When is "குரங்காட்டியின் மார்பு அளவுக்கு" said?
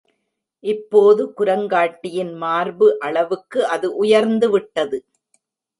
1.39-3.67